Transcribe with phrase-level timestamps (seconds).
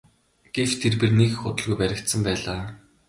[0.53, 2.61] Гэвч тэрбээр нэг их удалгүй баригдсан байлаа.